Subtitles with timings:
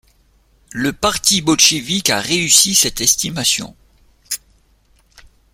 [0.73, 3.75] Le parti bolchévik a réussi cette estimation.